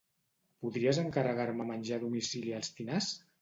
[0.65, 3.13] Podries encarregar-me menjar a domicili als Tinars?